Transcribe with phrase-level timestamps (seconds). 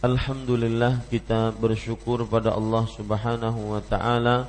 [0.00, 4.48] Alhamdulillah kita bersyukur pada Allah Subhanahu wa taala.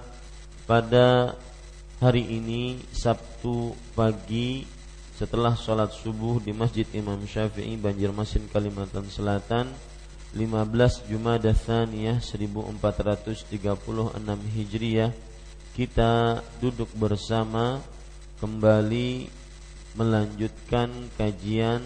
[0.64, 1.36] Pada
[2.00, 4.64] hari ini Sabtu pagi
[5.20, 9.68] setelah sholat subuh di Masjid Imam Syafi'i Banjarmasin Kalimantan Selatan
[10.32, 13.52] 15 Jumada Thaniyah 1436
[14.56, 15.12] Hijriah
[15.76, 17.84] kita duduk bersama
[18.40, 19.28] kembali
[20.00, 21.84] melanjutkan kajian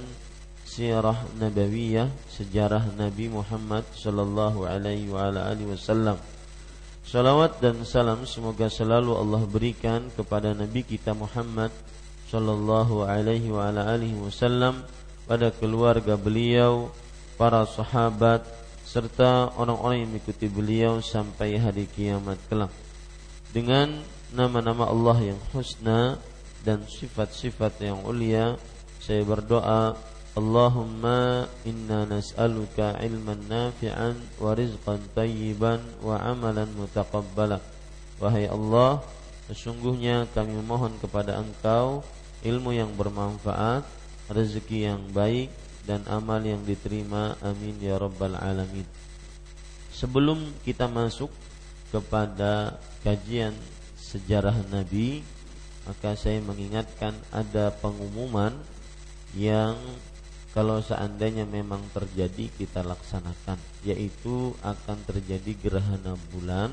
[0.76, 6.20] sirah nabawiyah sejarah Nabi Muhammad sallallahu alaihi wa ala alihi wasallam.
[7.08, 11.72] Salawat dan salam semoga selalu Allah berikan kepada Nabi kita Muhammad
[12.28, 14.84] sallallahu alaihi wa ala alihi wasallam
[15.24, 16.92] pada keluarga beliau,
[17.40, 18.44] para sahabat
[18.84, 22.74] serta orang-orang yang mengikuti beliau sampai hari kiamat kelak.
[23.56, 24.04] Dengan
[24.36, 26.20] nama-nama Allah yang husna
[26.68, 28.60] dan sifat-sifat yang ulia,
[29.00, 29.96] saya berdoa
[30.36, 37.64] Allahumma inna nas'aluka ilman nafi'an wa rizqan tayyiban wa amalan mutaqabbala
[38.20, 39.00] Wahai Allah
[39.48, 42.04] Sesungguhnya kami mohon kepada engkau
[42.44, 43.88] Ilmu yang bermanfaat
[44.28, 45.48] Rezeki yang baik
[45.88, 47.40] Dan amal yang diterima.
[47.40, 48.84] Amin ya Rabbal Alamin.
[49.96, 51.32] Sebelum kita masuk
[51.96, 52.76] Kepada
[53.08, 53.56] kajian
[53.96, 55.24] sejarah Nabi
[55.88, 58.52] Maka saya mengingatkan Ada pengumuman
[59.32, 59.80] Yang
[60.56, 66.72] kalau seandainya memang terjadi kita laksanakan yaitu akan terjadi gerhana bulan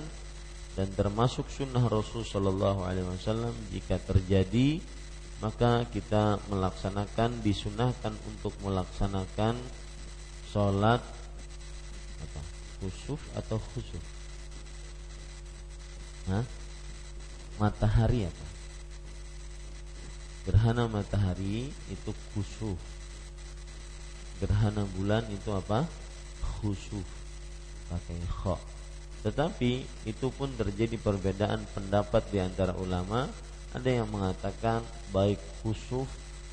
[0.78, 3.50] dan termasuk sunnah Rasul Shallallahu Alaihi Wasallam.
[3.74, 4.78] Jika terjadi
[5.42, 9.58] maka kita melaksanakan disunahkan untuk melaksanakan
[10.54, 11.02] sholat
[12.22, 12.40] apa
[12.78, 14.04] khusuf atau khusuf
[16.30, 16.46] Hah?
[17.58, 18.46] matahari apa?
[20.46, 22.91] Gerhana matahari itu khusuf
[24.42, 25.86] gerhana bulan itu apa?
[26.42, 27.06] Khusuf
[27.86, 28.58] pakai kha.
[29.22, 29.72] Tetapi
[30.10, 33.30] itu pun terjadi perbedaan pendapat di antara ulama.
[33.72, 34.82] Ada yang mengatakan
[35.14, 36.04] baik khusuf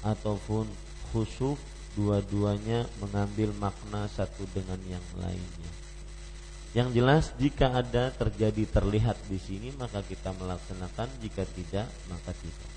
[0.05, 0.69] ataupun
[1.11, 1.57] khusuf
[1.97, 5.71] dua-duanya mengambil makna satu dengan yang lainnya.
[6.77, 12.71] Yang jelas jika ada terjadi terlihat di sini maka kita melaksanakan, jika tidak maka tidak.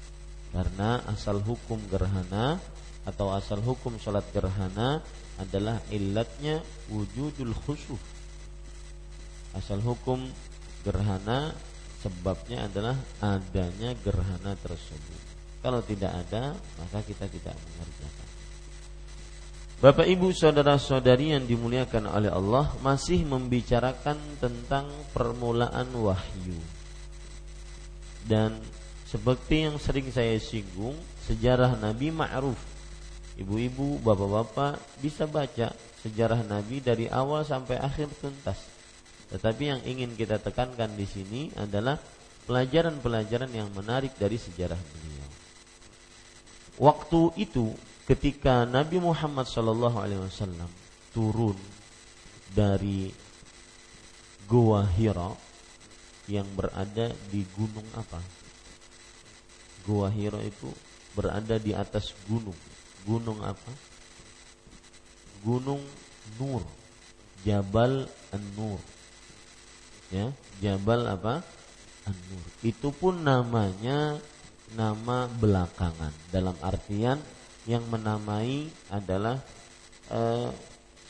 [0.51, 2.57] Karena asal hukum gerhana
[3.03, 5.03] atau asal hukum sholat gerhana
[5.41, 6.63] adalah ilatnya
[6.93, 7.99] wujudul khusuf.
[9.53, 10.31] Asal hukum
[10.87, 11.53] gerhana
[12.03, 15.21] sebabnya adalah adanya gerhana tersebut.
[15.63, 18.29] Kalau tidak ada, maka kita tidak mengerjakan.
[19.83, 26.59] Bapak Ibu saudara-saudari yang dimuliakan oleh Allah masih membicarakan tentang permulaan wahyu.
[28.23, 28.63] Dan
[29.11, 30.95] seperti yang sering saya singgung,
[31.27, 32.72] sejarah Nabi ma'ruf
[33.41, 38.59] ibu-ibu, bapak-bapak bisa baca sejarah Nabi dari awal sampai akhir tuntas.
[39.33, 41.97] Tetapi yang ingin kita tekankan di sini adalah
[42.45, 45.31] pelajaran-pelajaran yang menarik dari sejarah beliau.
[46.83, 47.73] Waktu itu
[48.05, 50.71] ketika Nabi Muhammad Wasallam
[51.15, 51.57] turun
[52.51, 53.09] dari
[54.51, 55.31] Goa Hira
[56.29, 58.21] yang berada di gunung apa?
[59.87, 60.69] Goa Hira itu
[61.17, 62.72] berada di atas gunung.
[63.07, 63.73] Gunung apa?
[65.43, 65.83] Gunung
[66.39, 66.63] Nur.
[67.43, 68.79] Jabal An-Nur.
[70.15, 70.31] Ya,
[70.63, 71.43] Jabal apa?
[72.07, 72.45] An-Nur.
[72.63, 74.23] Itu pun namanya
[74.73, 77.19] nama belakangan dalam artian
[77.69, 79.39] yang menamai adalah
[80.11, 80.51] uh,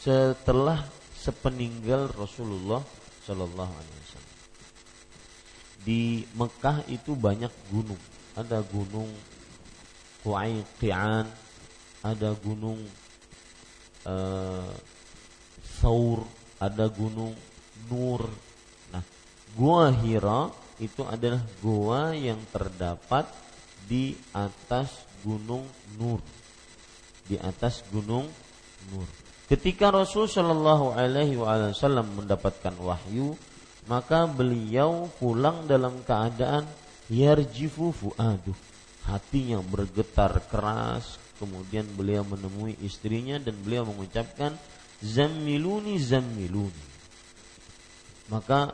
[0.00, 0.82] setelah
[1.14, 2.82] sepeninggal Rasulullah
[3.22, 4.36] Shallallahu Alaihi Wasallam.
[5.82, 6.02] Di
[6.34, 8.00] Mekah itu banyak gunung.
[8.34, 9.06] Ada gunung
[10.26, 11.26] Huayqian,
[12.02, 12.78] ada gunung
[14.06, 14.74] uh,
[15.62, 16.22] Saur,
[16.58, 17.34] ada gunung
[17.90, 18.22] Nur.
[18.94, 19.02] Nah,
[19.54, 20.50] Gua Hira
[20.82, 23.26] itu adalah gua yang terdapat
[23.86, 25.62] di atas gunung
[25.98, 26.22] Nur.
[27.26, 28.26] Di atas gunung
[28.90, 29.08] Nur.
[29.46, 33.36] Ketika Rasul Shallallahu Alaihi Wasallam mendapatkan wahyu,
[33.86, 36.66] maka beliau pulang dalam keadaan
[37.12, 38.56] yarjifu fuaduh.
[39.06, 41.21] Hatinya bergetar keras.
[41.42, 44.54] Kemudian beliau menemui istrinya dan beliau mengucapkan
[45.02, 46.86] zammiluni zammiluni.
[48.30, 48.70] Maka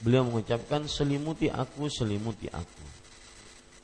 [0.00, 2.84] beliau mengucapkan selimuti aku selimuti aku.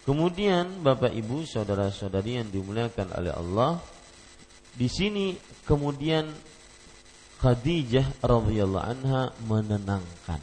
[0.08, 3.76] Kemudian Bapak Ibu saudara-saudari yang dimuliakan oleh Allah,
[4.72, 5.36] di sini
[5.68, 6.24] kemudian
[7.44, 10.40] Khadijah radhiyallahu anha menenangkan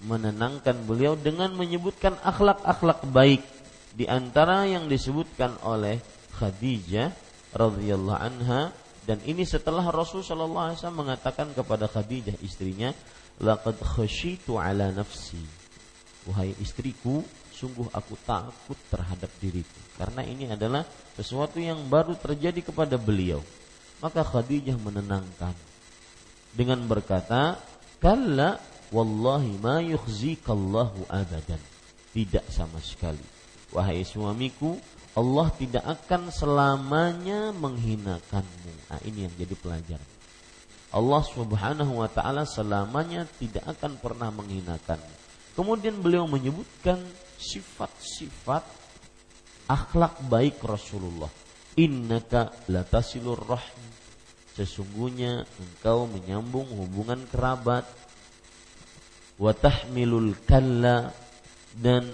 [0.00, 3.44] menenangkan beliau dengan menyebutkan akhlak-akhlak baik
[3.92, 6.00] di antara yang disebutkan oleh
[6.36, 7.10] Khadijah
[7.54, 8.70] radhiyallahu anha
[9.06, 12.94] dan ini setelah Rasul sallallahu alaihi wasallam mengatakan kepada Khadijah istrinya
[13.40, 15.40] laqad khasyitu ala nafsi
[16.28, 20.84] wahai istriku sungguh aku takut terhadap diriku karena ini adalah
[21.16, 23.40] sesuatu yang baru terjadi kepada beliau
[24.00, 25.52] maka Khadijah menenangkan
[26.56, 27.60] dengan berkata,
[28.02, 28.58] "Kalla
[28.90, 31.60] wallahi ma yukhzikallahu abadan."
[32.10, 33.22] Tidak sama sekali.
[33.70, 34.74] Wahai suamiku,
[35.18, 38.72] Allah tidak akan selamanya menghinakanmu.
[38.90, 40.10] Nah, ini yang jadi pelajaran.
[40.90, 45.14] Allah Subhanahu wa taala selamanya tidak akan pernah menghinakanmu.
[45.54, 46.98] Kemudian beliau menyebutkan
[47.38, 48.62] sifat-sifat
[49.70, 51.30] akhlak baik Rasulullah.
[51.78, 53.90] Innaka latasilur rahim
[54.58, 57.86] sesungguhnya engkau menyambung hubungan kerabat
[59.38, 61.14] watahmilul kalla
[61.78, 62.04] dan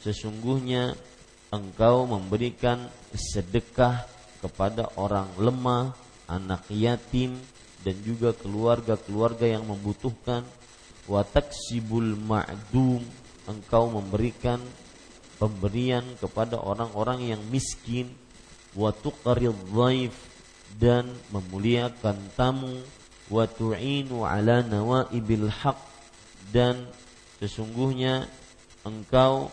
[0.00, 0.96] sesungguhnya
[1.50, 4.06] engkau memberikan sedekah
[4.40, 5.92] kepada orang lemah,
[6.30, 7.36] anak yatim
[7.82, 10.46] dan juga keluarga-keluarga yang membutuhkan.
[11.10, 13.02] Wataksibul ma'dum
[13.50, 14.62] engkau memberikan
[15.42, 18.14] pemberian kepada orang-orang yang miskin.
[18.78, 19.50] Wa tuqril
[20.78, 22.78] dan memuliakan tamu.
[23.26, 25.78] Wa tu'inu ala nawaibil haq
[26.50, 26.86] dan
[27.38, 28.26] sesungguhnya
[28.82, 29.50] engkau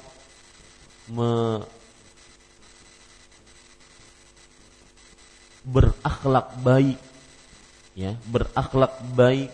[1.14, 1.62] me
[5.68, 7.00] berakhlak baik.
[7.98, 9.52] Ya berakhlak baik.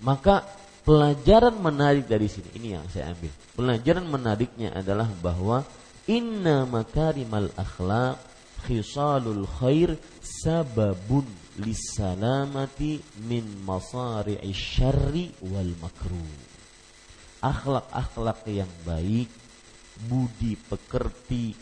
[0.00, 0.40] Maka
[0.88, 3.32] pelajaran menarik dari sini ini yang saya ambil.
[3.52, 5.60] Pelajaran menariknya adalah bahwa
[6.08, 8.16] inna makarimal akhlak
[8.64, 11.28] khisalul khair sababun
[11.60, 16.32] lisalamati min masari'i syarri wal makruh.
[17.40, 19.28] Akhlak-akhlak yang baik,
[20.08, 21.56] budi pekerti,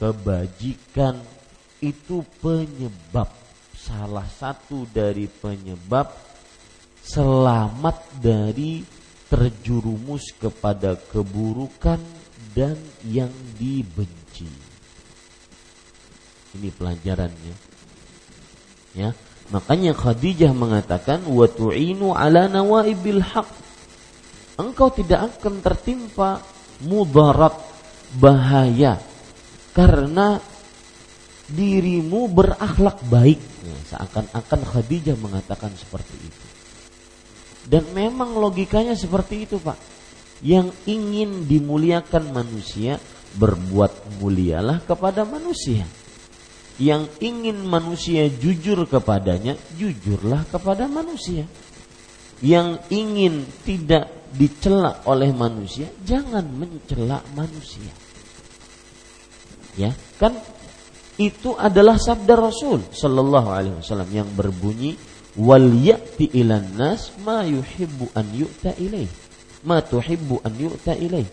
[0.00, 1.20] kebajikan
[1.80, 3.28] itu penyebab
[3.76, 6.10] salah satu dari penyebab
[7.06, 8.82] selamat dari
[9.30, 11.98] terjurumus kepada keburukan
[12.54, 12.74] dan
[13.06, 14.48] yang dibenci.
[16.56, 17.54] Ini pelajarannya.
[18.96, 19.12] Ya,
[19.52, 23.48] makanya Khadijah mengatakan wa tu'inu ala nawaibil haq.
[24.56, 26.40] Engkau tidak akan tertimpa
[26.80, 27.52] mudarat
[28.16, 28.96] bahaya
[29.76, 30.40] karena
[31.50, 33.38] dirimu berakhlak baik.
[33.38, 36.44] Ya, seakan-akan Khadijah mengatakan seperti itu.
[37.66, 39.78] Dan memang logikanya seperti itu, Pak.
[40.44, 43.00] Yang ingin dimuliakan manusia
[43.36, 45.88] berbuat mulialah kepada manusia
[46.76, 51.48] yang ingin manusia jujur kepadanya, jujurlah kepada manusia.
[52.44, 57.88] Yang ingin tidak dicela oleh manusia, jangan mencela manusia.
[59.76, 60.36] Ya, kan
[61.16, 65.00] itu adalah sabda Rasul sallallahu alaihi wasallam yang berbunyi
[65.36, 69.08] wal ya'ti ilan nas ma yuhibbu an yu'ta ilaih.
[69.64, 71.28] Ma tuhibbu an yu'ta ilaih.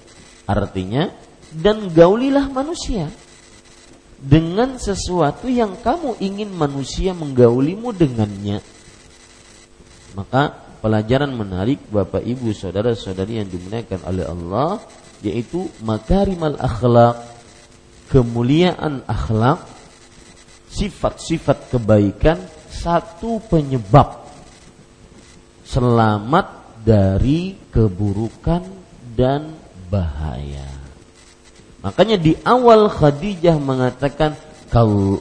[0.47, 1.11] Artinya
[1.51, 3.11] dan gaulilah manusia
[4.23, 8.63] dengan sesuatu yang kamu ingin manusia menggaulimu dengannya.
[10.15, 14.71] Maka pelajaran menarik Bapak Ibu saudara-saudari yang dimuliakan oleh Allah
[15.23, 17.15] yaitu makarimal akhlak,
[18.11, 19.63] kemuliaan akhlak,
[20.73, 22.41] sifat-sifat kebaikan
[22.73, 24.25] satu penyebab
[25.61, 28.65] selamat dari keburukan
[29.13, 29.53] dan
[29.87, 30.65] bahaya.
[31.85, 34.33] Makanya di awal Khadijah mengatakan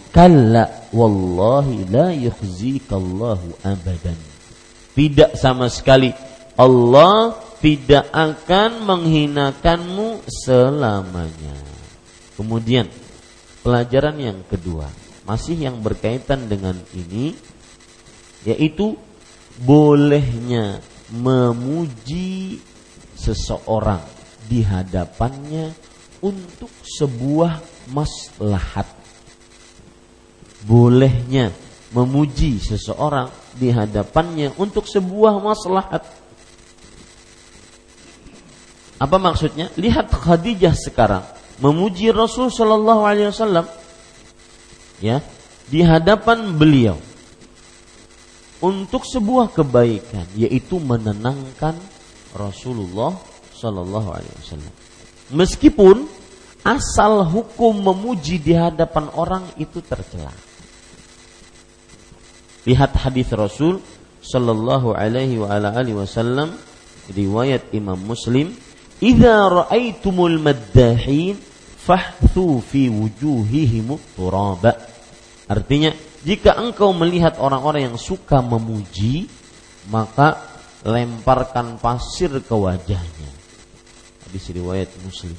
[0.08, 4.16] kalla wallahi la yukhzikallahu abadan.
[4.96, 6.12] Tidak sama sekali
[6.56, 11.56] Allah tidak akan menghinakanmu selamanya.
[12.34, 12.88] Kemudian
[13.60, 17.34] pelajaran yang kedua masih yang berkaitan dengan ini
[18.42, 18.98] yaitu
[19.62, 20.82] bolehnya
[21.14, 22.58] memuji
[23.14, 24.02] seseorang
[24.50, 25.70] di hadapannya
[26.24, 27.62] untuk sebuah
[27.94, 28.88] maslahat.
[30.62, 31.50] Bolehnya
[31.92, 36.02] memuji seseorang di hadapannya untuk sebuah maslahat.
[39.02, 39.68] Apa maksudnya?
[39.74, 41.26] Lihat Khadijah sekarang
[41.58, 43.66] memuji Rasul Shallallahu Alaihi Wasallam,
[45.02, 45.18] ya
[45.66, 46.96] di hadapan beliau
[48.62, 51.74] untuk sebuah kebaikan, yaitu menenangkan
[52.30, 53.18] Rasulullah
[53.58, 54.74] Shallallahu Alaihi Wasallam.
[55.34, 56.06] Meskipun
[56.62, 60.30] asal hukum memuji di hadapan orang itu tercela.
[62.62, 63.82] Lihat hadis Rasul
[64.22, 65.42] sallallahu alaihi
[65.98, 66.54] wasallam
[67.10, 68.54] riwayat Imam Muslim,
[69.02, 71.34] "Idza ra'aitumul maddahin
[71.82, 74.91] fahthu fi wujuhihim turaba."
[75.52, 75.92] Artinya,
[76.24, 79.28] jika engkau melihat orang-orang yang suka memuji,
[79.92, 80.40] maka
[80.80, 83.42] lemparkan pasir ke wajahnya
[84.32, 85.36] hadis riwayat Muslim.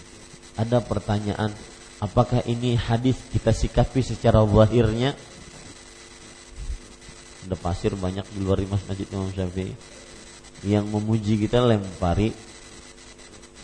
[0.54, 1.50] Ada pertanyaan,
[1.98, 5.18] apakah ini hadis kita sikapi secara zahirnya?
[7.50, 9.74] Ada pasir banyak di luar masjid Imam Syafi'i
[10.62, 12.38] yang memuji kita lempari.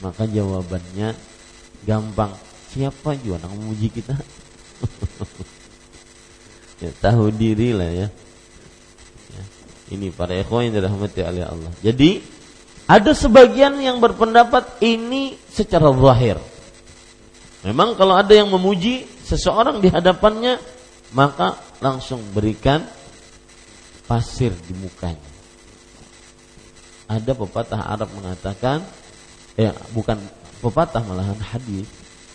[0.02, 1.14] Maka jawabannya
[1.86, 2.34] gampang.
[2.74, 4.18] Siapa juga yang memuji kita?
[6.80, 8.08] ya, tahu diri lah ya.
[9.36, 9.44] ya.
[9.96, 11.72] Ini para ikhwan yang dirahmati oleh Allah.
[11.84, 12.20] Jadi
[12.90, 16.42] ada sebagian yang berpendapat ini secara zahir.
[17.62, 20.58] Memang kalau ada yang memuji seseorang di hadapannya,
[21.14, 22.82] maka langsung berikan
[24.10, 25.30] pasir di mukanya.
[27.06, 28.82] Ada pepatah Arab mengatakan,
[29.54, 30.18] eh bukan
[30.66, 31.86] pepatah malahan hadis.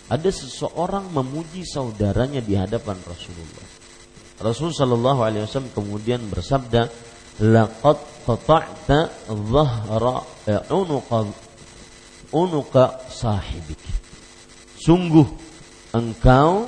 [0.07, 3.74] Ada seseorang memuji saudaranya di hadapan Rasulullah.
[4.39, 6.91] Rasulullah Shallallahu Alaihi Wasallam kemudian bersabda,
[7.39, 10.23] laqad qata'ta dhahra
[10.71, 11.27] unuqa
[12.31, 13.79] unuqa sahibik
[14.79, 15.27] sungguh
[15.91, 16.67] engkau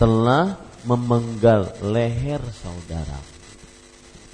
[0.00, 3.20] telah memenggal leher saudara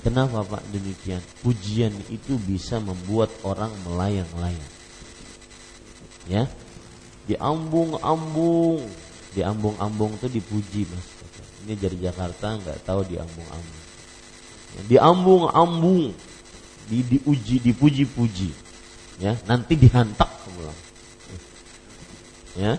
[0.05, 1.25] Kenapa Pak demikian?
[1.41, 4.73] Pujian itu bisa membuat orang melayang-layang.
[6.29, 6.45] Ya.
[7.25, 8.85] Diambung-ambung,
[9.33, 11.14] diambung-ambung itu dipuji Mas.
[11.65, 13.85] Ini dari Jakarta nggak tahu diambung-ambung
[14.83, 16.11] diambung-ambung,
[16.91, 18.51] di, diuji, dipuji-puji,
[19.23, 20.81] ya nanti dihantak pulang.
[22.55, 22.79] Ya,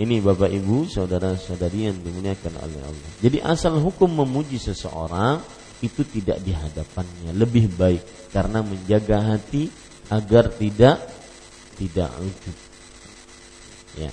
[0.00, 3.10] ini Bapak Ibu, saudara-saudari yang dimuliakan oleh Allah.
[3.20, 5.40] Jadi asal hukum memuji seseorang
[5.84, 9.70] itu tidak di hadapannya, lebih baik karena menjaga hati
[10.10, 10.98] agar tidak
[11.78, 12.56] tidak ujub.
[13.96, 14.10] Ya.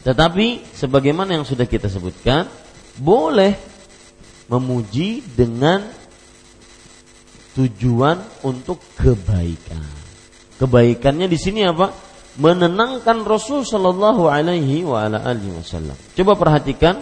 [0.00, 2.48] Tetapi sebagaimana yang sudah kita sebutkan,
[3.00, 3.56] boleh
[4.52, 5.80] memuji dengan
[7.56, 9.82] tujuan untuk kebaikan.
[10.60, 11.88] Kebaikannya di sini apa?
[12.36, 15.96] Menenangkan Rasul Shallallahu Alaihi Wasallam.
[16.14, 17.00] Coba perhatikan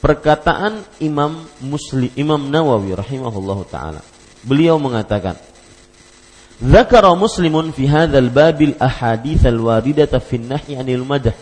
[0.00, 4.00] perkataan Imam Muslim Imam Nawawi rahimahullahu taala.
[4.46, 5.36] Beliau mengatakan,
[6.62, 11.36] "Zakara Muslimun fi hadzal babil ahadits al-waridata fi an-nahy 'anil madah."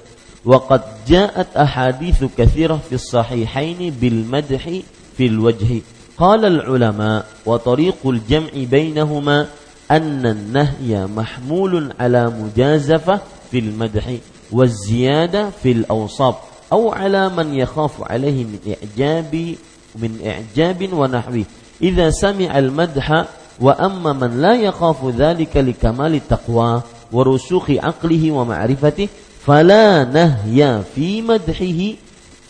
[0.44, 4.80] وقد جاءت أحاديث كثيرة في الصحيحين بالمدح
[5.16, 5.80] في الوجه.
[6.18, 9.46] قال العلماء وطريق الجمع بينهما
[9.90, 13.20] أن النهي محمول على مجازفة
[13.50, 14.14] في المدح
[14.52, 16.34] والزيادة في الأوصاف
[16.72, 19.54] أو على من يخاف عليه من إعجاب
[19.96, 21.44] من إعجاب ونحوه.
[21.82, 23.24] إذا سمع المدح
[23.60, 26.82] وأما من لا يخاف ذلك لكمال التقوى
[27.12, 29.08] ورسوخ عقله ومعرفته
[29.46, 31.80] فلا نهي في مدحه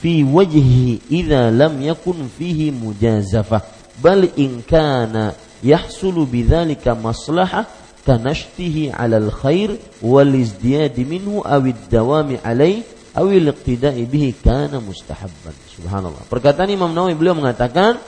[0.02, 3.60] في وجهه إذا لم يكن فيه مجازفة
[4.04, 5.32] بل إن كان
[5.64, 7.66] يحصل بذلك مصلحة
[8.06, 12.82] كنشته على الخير والازدياد منه أو الدوام عليه
[13.18, 17.98] أو الاقتداء به كان مستحبا سبحان الله perkataan Imam Nawawi beliau mengatakan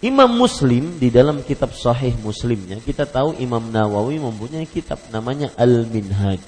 [0.00, 5.84] Imam Muslim di dalam kitab Sahih Muslimnya kita tahu Imam Nawawi mempunyai kitab namanya Al
[5.86, 6.40] Minhaj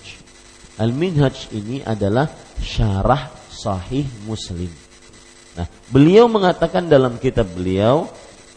[0.80, 4.72] Al-Minhaj ini adalah syarah Sahih Muslim.
[5.52, 8.08] Nah, beliau mengatakan dalam kitab beliau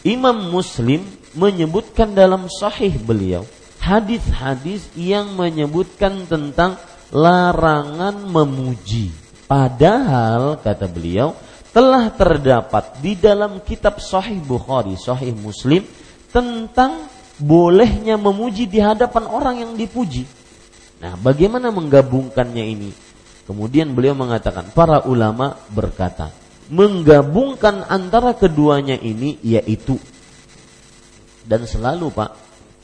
[0.08, 1.04] Imam Muslim
[1.36, 3.44] menyebutkan dalam Sahih beliau
[3.86, 6.80] hadis-hadis yang menyebutkan tentang
[7.14, 9.14] larangan memuji.
[9.46, 11.38] Padahal kata beliau
[11.70, 15.86] telah terdapat di dalam kitab Sahih Bukhari, Sahih Muslim
[16.34, 17.06] tentang
[17.38, 20.26] bolehnya memuji di hadapan orang yang dipuji.
[21.04, 22.92] Nah, bagaimana menggabungkannya ini?
[23.46, 26.34] Kemudian beliau mengatakan, para ulama berkata,
[26.72, 30.02] menggabungkan antara keduanya ini yaitu
[31.46, 32.32] dan selalu Pak,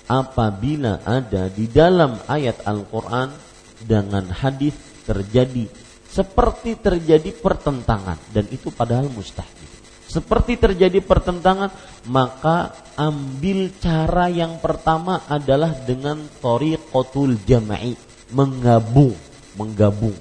[0.06, 3.34] apabila ada di dalam ayat Al-Qur'an
[3.82, 5.66] dengan hadis terjadi
[6.06, 9.71] seperti terjadi pertentangan dan itu padahal mustahil.
[10.12, 11.72] Seperti terjadi pertentangan,
[12.12, 17.96] maka ambil cara yang pertama adalah dengan tariqatul jama'i,
[18.36, 19.16] menggabung,
[19.56, 20.12] menggabung.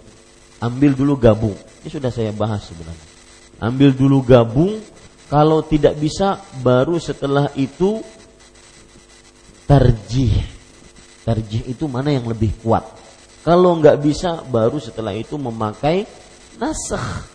[0.63, 1.59] Ambil dulu gabung.
[1.83, 3.09] Ini sudah saya bahas sebenarnya.
[3.59, 4.79] Ambil dulu gabung,
[5.27, 7.99] kalau tidak bisa baru setelah itu
[9.67, 10.39] tarjih.
[11.27, 12.87] Tarjih itu mana yang lebih kuat?
[13.43, 16.07] Kalau nggak bisa, baru setelah itu memakai
[16.59, 17.30] nasakh.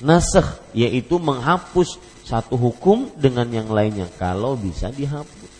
[0.00, 4.08] Nasakh yaitu menghapus satu hukum dengan yang lainnya.
[4.16, 5.52] Kalau bisa dihapus.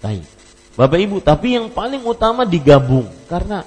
[0.00, 0.24] Baik.
[0.74, 3.62] Bapak Ibu, tapi yang paling utama digabung karena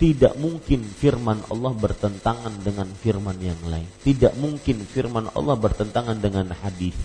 [0.00, 3.88] tidak mungkin firman Allah bertentangan dengan firman yang lain.
[4.00, 6.96] Tidak mungkin firman Allah bertentangan dengan hadis.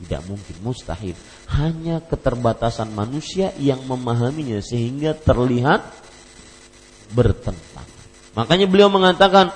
[0.00, 1.12] Tidak mungkin, mustahil.
[1.52, 5.84] Hanya keterbatasan manusia yang memahaminya sehingga terlihat
[7.12, 8.00] bertentangan.
[8.32, 9.52] Makanya beliau mengatakan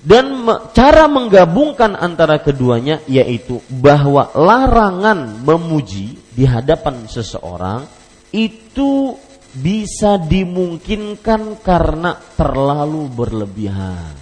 [0.00, 7.84] dan cara menggabungkan antara keduanya yaitu bahwa larangan memuji di hadapan seseorang
[8.32, 9.12] itu
[9.50, 14.14] bisa dimungkinkan karena terlalu berlebihan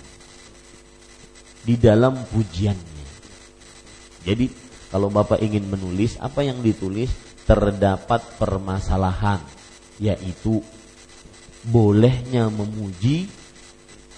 [1.63, 3.09] di dalam pujiannya.
[4.25, 4.47] Jadi
[4.89, 7.13] kalau Bapak ingin menulis apa yang ditulis
[7.45, 9.39] terdapat permasalahan
[10.01, 10.65] yaitu
[11.69, 13.29] bolehnya memuji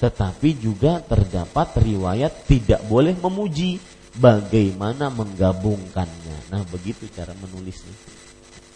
[0.01, 3.77] tetapi juga terdapat riwayat tidak boleh memuji
[4.17, 6.49] bagaimana menggabungkannya.
[6.49, 7.93] Nah begitu cara menulisnya.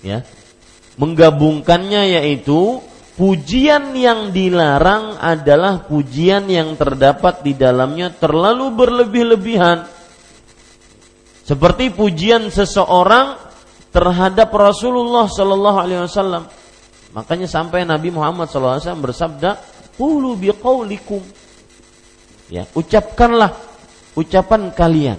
[0.05, 0.21] Ya.
[1.01, 2.85] Menggabungkannya yaitu
[3.17, 9.89] pujian yang dilarang adalah pujian yang terdapat di dalamnya terlalu berlebih-lebihan.
[11.41, 13.41] Seperti pujian seseorang
[13.97, 16.45] terhadap Rasulullah Shallallahu Alaihi Wasallam.
[17.15, 19.55] Makanya sampai Nabi Muhammad SAW bersabda,
[19.97, 21.23] "Qulu biqaulikum."
[22.53, 23.57] Ya, ucapkanlah
[24.15, 25.19] ucapan kalian.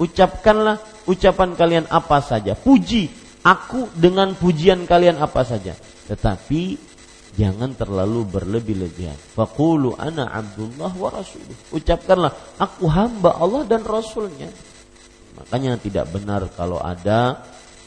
[0.00, 2.56] Ucapkanlah ucapan kalian apa saja.
[2.56, 3.10] Puji
[3.44, 5.76] aku dengan pujian kalian apa saja.
[6.08, 6.62] Tetapi
[7.36, 9.16] jangan terlalu berlebih-lebihan.
[9.36, 11.56] Faqulu ana Abdullah wa rasuluh.
[11.74, 14.48] Ucapkanlah aku hamba Allah dan rasulnya.
[15.40, 17.40] Makanya tidak benar kalau ada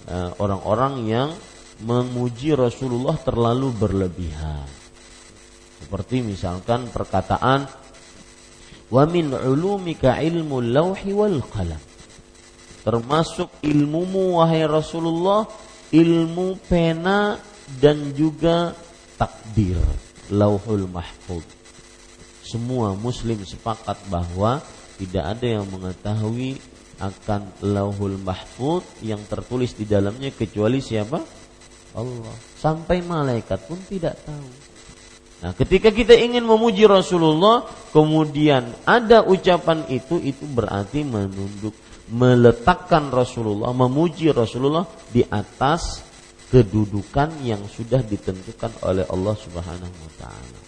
[0.10, 1.30] eh, orang-orang uh, yang
[1.84, 4.83] memuji Rasulullah terlalu berlebihan.
[5.84, 7.68] Seperti misalkan perkataan
[8.88, 11.82] wa min ulumika ilmu lauhi wal qalam.
[12.88, 15.44] Termasuk ilmumu wahai Rasulullah
[15.92, 17.36] ilmu pena
[17.84, 18.72] dan juga
[19.20, 19.76] takdir
[20.32, 21.44] lauhul mahfud.
[22.44, 24.64] Semua muslim sepakat bahwa
[25.00, 26.60] tidak ada yang mengetahui
[27.02, 31.20] akan lauhul mahfud yang tertulis di dalamnya kecuali siapa?
[31.94, 32.36] Allah.
[32.58, 34.63] Sampai malaikat pun tidak tahu.
[35.44, 41.76] Nah, ketika kita ingin memuji Rasulullah, kemudian ada ucapan itu, itu berarti menunduk,
[42.08, 46.00] meletakkan Rasulullah, memuji Rasulullah di atas
[46.48, 50.60] kedudukan yang sudah ditentukan oleh Allah Subhanahu wa taala.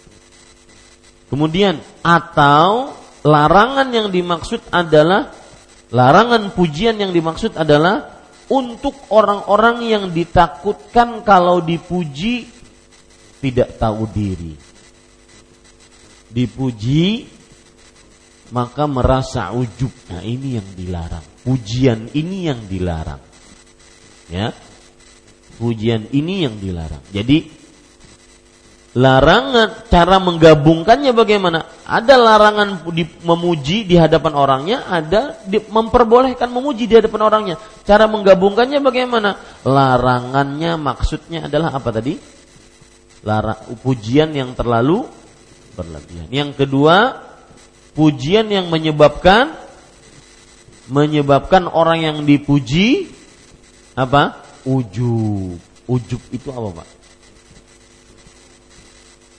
[1.32, 2.92] Kemudian atau
[3.24, 5.32] larangan yang dimaksud adalah
[5.88, 8.12] larangan pujian yang dimaksud adalah
[8.52, 12.44] untuk orang-orang yang ditakutkan kalau dipuji
[13.40, 14.65] tidak tahu diri.
[16.36, 17.24] Dipuji
[18.52, 19.90] maka merasa ujub.
[20.12, 21.24] Nah, ini yang dilarang.
[21.42, 23.22] Pujian ini yang dilarang.
[24.28, 24.52] Ya.
[25.56, 27.00] Pujian ini yang dilarang.
[27.08, 27.48] Jadi
[28.96, 31.64] larangan cara menggabungkannya bagaimana?
[31.88, 37.56] Ada larangan di, memuji di hadapan orangnya, ada memperbolehkan memuji di hadapan orangnya.
[37.88, 39.40] Cara menggabungkannya bagaimana?
[39.64, 42.20] Larangannya maksudnya adalah apa tadi?
[43.24, 45.15] Lara, pujian yang terlalu
[45.76, 46.26] berlebihan.
[46.32, 47.20] Yang kedua,
[47.92, 49.52] pujian yang menyebabkan
[50.88, 53.10] menyebabkan orang yang dipuji
[53.98, 54.42] apa?
[54.66, 55.58] ujub.
[55.86, 56.88] Ujub itu apa, Pak?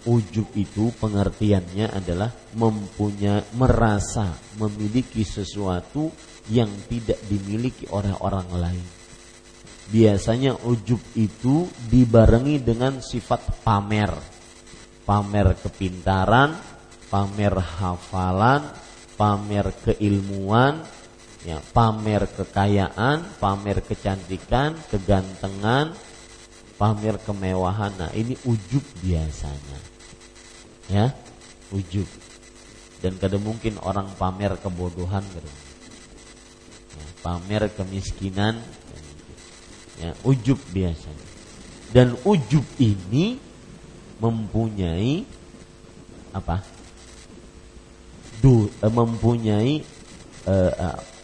[0.07, 6.07] Ujub itu pengertiannya adalah mempunyai merasa memiliki sesuatu
[6.47, 8.87] yang tidak dimiliki oleh orang lain.
[9.87, 14.36] Biasanya ujub itu dibarengi dengan sifat pamer.
[15.07, 16.51] Pamer kepintaran,
[17.07, 18.67] pamer hafalan,
[19.15, 20.83] pamer keilmuan,
[21.47, 25.95] ya, pamer kekayaan, pamer kecantikan, kegantengan,
[26.75, 27.95] pamer kemewahan.
[27.95, 29.79] Nah, ini ujub biasanya.
[30.91, 31.15] Ya,
[31.71, 32.07] ujub.
[32.99, 35.67] Dan kadang mungkin orang pamer kebodohan kadang
[37.27, 38.61] pamer kemiskinan
[39.99, 41.27] ya, ujub biasanya
[41.91, 43.35] dan ujub ini
[44.17, 45.25] mempunyai
[46.33, 46.61] apa?
[48.37, 49.81] Du, eh, mempunyai
[50.45, 50.71] eh,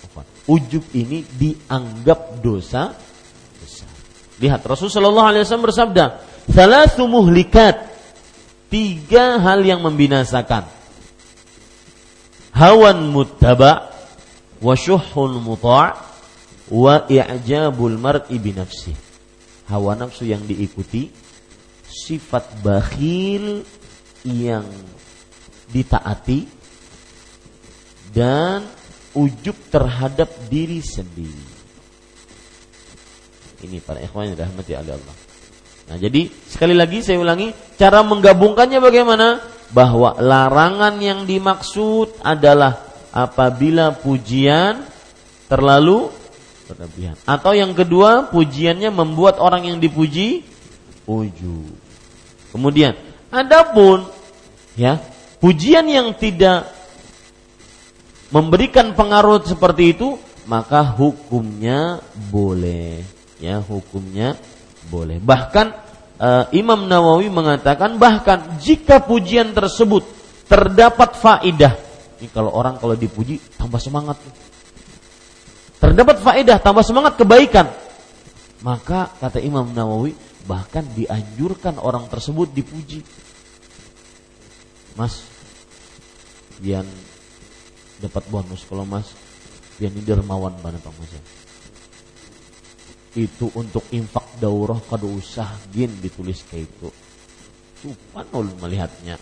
[0.09, 2.93] apa, ujub ini dianggap dosa
[3.61, 3.91] besar.
[4.41, 6.05] Lihat Rasulullah SAW bersabda
[6.49, 7.93] salah muhlikat.
[8.73, 10.65] Tiga hal yang membinasakan.
[12.57, 13.93] Hawan muttaba
[14.57, 15.93] wa syuhun muta'
[16.73, 18.97] wa i'jabul mar'i bi nafsi.
[19.69, 21.13] Hawa nafsu yang diikuti,
[21.93, 23.61] sifat bakhil
[24.25, 24.65] yang
[25.69, 26.49] ditaati
[28.09, 28.65] dan
[29.13, 31.45] ujub terhadap diri sendiri.
[33.63, 35.15] Ini para ikhwan yang dirahmati oleh Allah.
[35.83, 39.27] Nah, jadi sekali lagi saya ulangi, cara menggabungkannya bagaimana?
[39.73, 44.85] Bahwa larangan yang dimaksud adalah apabila pujian
[45.49, 46.13] terlalu
[46.69, 47.17] berlebihan.
[47.25, 50.45] Atau yang kedua, pujiannya membuat orang yang dipuji
[51.09, 51.82] ujub.
[52.53, 52.93] Kemudian,
[53.33, 54.05] adapun
[54.77, 55.01] ya,
[55.41, 56.69] pujian yang tidak
[58.29, 61.97] memberikan pengaruh seperti itu, maka hukumnya
[62.29, 63.01] boleh.
[63.41, 64.37] Ya, hukumnya
[64.93, 65.17] boleh.
[65.17, 65.67] Bahkan
[66.21, 70.05] uh, Imam Nawawi mengatakan bahkan jika pujian tersebut
[70.45, 71.73] terdapat faidah
[72.23, 74.15] ini kalau orang kalau dipuji tambah semangat.
[75.75, 77.67] Terdapat faedah, tambah semangat kebaikan.
[78.63, 83.01] Maka kata Imam Nawawi bahkan dianjurkan orang tersebut dipuji.
[84.93, 85.25] Mas,
[86.61, 86.85] biar
[87.99, 89.11] dapat bonus kalau Mas.
[89.81, 91.13] Biar ini dermawan mana Pak Mas
[93.13, 96.89] itu untuk infak daurah kada usah gin ditulis kayak itu
[97.83, 99.19] Subhanallah melihatnya.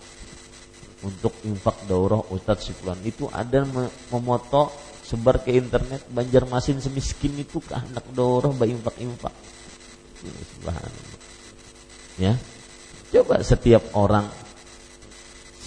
[1.01, 3.65] Untuk infak daurah Ustadz Sifulan itu ada
[4.13, 4.69] memoto
[5.01, 6.05] sebar ke internet.
[6.13, 9.33] Banjarmasin semiskin itu ke anak daurah bayi infak-infak.
[12.19, 12.33] Ya.
[13.11, 14.29] Coba setiap orang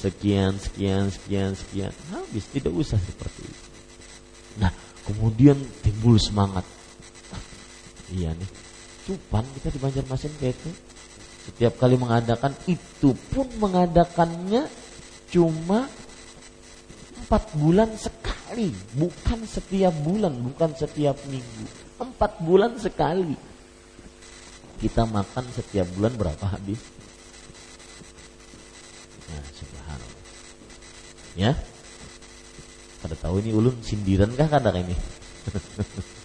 [0.04, 3.68] sekian sekian sekian sekian habis tidak usah seperti itu.
[4.60, 4.70] Nah,
[5.08, 6.64] kemudian timbul semangat.
[8.12, 8.50] Iya nih.
[9.04, 10.70] Cupan kita di Banjarmasin kayak itu.
[11.44, 14.64] Setiap kali mengadakan itu pun mengadakannya
[15.28, 15.88] cuma
[17.24, 21.64] empat bulan sekali, bukan setiap bulan, bukan setiap minggu.
[22.00, 23.53] Empat bulan sekali.
[24.85, 26.77] Kita makan setiap bulan berapa habis?
[29.33, 30.25] Nah, subhanallah.
[31.40, 31.57] Ya.
[33.01, 34.92] Pada tahu ini ulun sindiran kah kadang ini?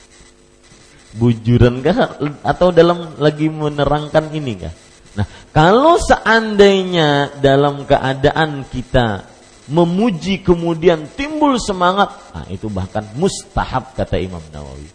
[1.23, 4.75] Bujuran kah atau dalam lagi menerangkan ini kah?
[5.15, 5.23] Nah,
[5.55, 9.23] kalau seandainya dalam keadaan kita
[9.71, 14.91] memuji kemudian timbul semangat, nah itu bahkan mustahab kata Imam Nawawi.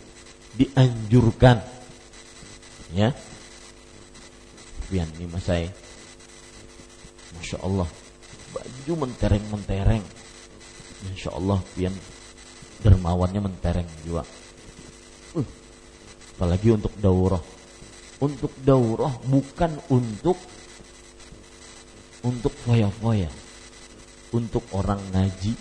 [0.53, 1.65] Dianjurkan.
[2.93, 3.17] Ya.
[4.95, 5.67] Pian ini mas saya.
[7.35, 7.91] Masya Allah.
[8.55, 10.07] Baju mentereng-mentereng.
[11.11, 11.91] Masya Allah pian
[12.79, 14.23] dermawannya mentereng juga.
[15.35, 15.43] Uh,
[16.39, 17.43] apalagi untuk daurah.
[18.23, 20.39] Untuk daurah bukan untuk
[22.23, 23.35] untuk foya-foya.
[24.31, 25.59] Untuk orang ngaji.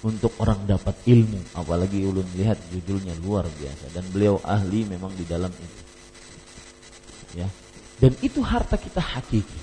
[0.00, 1.60] Untuk orang dapat ilmu.
[1.60, 3.92] Apalagi ulun lihat judulnya luar biasa.
[3.92, 5.80] Dan beliau ahli memang di dalam itu.
[7.36, 7.52] Ya
[8.02, 9.60] dan itu harta kita hakiki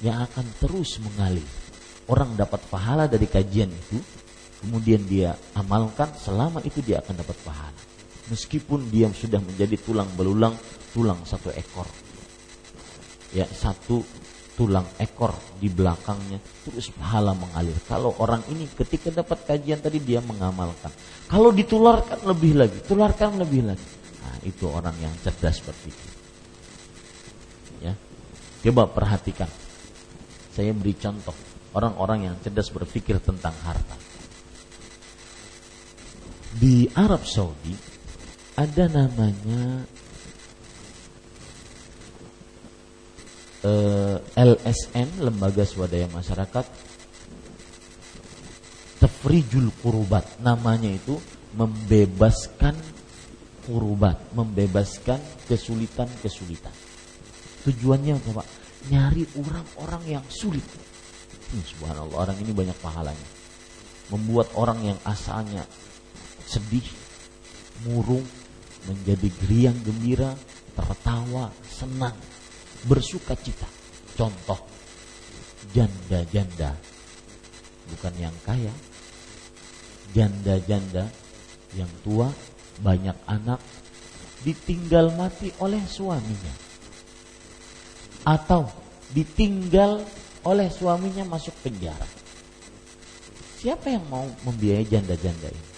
[0.00, 1.44] yang akan terus mengalir.
[2.08, 4.00] Orang dapat pahala dari kajian itu
[4.64, 7.76] kemudian dia amalkan selama itu dia akan dapat pahala.
[8.32, 10.56] Meskipun dia sudah menjadi tulang belulang
[10.96, 11.84] tulang satu ekor.
[13.36, 14.00] Ya satu
[14.56, 17.76] tulang ekor di belakangnya terus pahala mengalir.
[17.84, 20.88] Kalau orang ini ketika dapat kajian tadi dia mengamalkan.
[21.28, 23.86] Kalau ditularkan lebih lagi tularkan lebih lagi.
[24.24, 26.19] Nah itu orang yang cerdas ya
[28.60, 29.48] coba perhatikan.
[30.50, 31.32] Saya beri contoh
[31.72, 33.96] orang-orang yang cerdas berpikir tentang harta.
[36.50, 37.72] Di Arab Saudi
[38.58, 39.86] ada namanya
[43.64, 46.66] eh, LSN Lembaga Swadaya Masyarakat.
[49.00, 50.42] Tafrijul Kurubat.
[50.44, 51.16] Namanya itu
[51.56, 52.76] membebaskan
[53.66, 56.89] kurubat membebaskan kesulitan-kesulitan
[57.66, 58.46] tujuannya apa Pak?
[58.88, 60.64] nyari orang-orang yang sulit
[61.52, 63.28] hmm, subhanallah orang ini banyak pahalanya
[64.08, 65.62] membuat orang yang asalnya
[66.48, 66.84] sedih
[67.86, 68.24] murung
[68.88, 70.32] menjadi geriang gembira
[70.74, 72.16] tertawa senang
[72.88, 73.68] bersuka cita.
[74.16, 74.60] Contoh,
[75.72, 76.76] janda-janda,
[77.92, 78.72] bukan yang kaya,
[80.12, 81.08] janda-janda
[81.76, 82.28] yang tua,
[82.80, 83.60] banyak anak,
[84.44, 86.69] ditinggal mati oleh suaminya.
[88.24, 88.68] Atau
[89.12, 90.04] ditinggal
[90.44, 92.06] oleh suaminya masuk penjara.
[93.60, 95.68] Siapa yang mau membiayai janda-janda ini?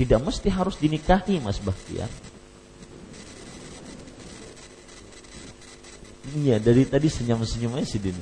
[0.00, 2.08] Tidak mesti harus dinikahi Mas Bahtiar
[6.30, 8.14] Iya, dari tadi senyum-senyum aja si Din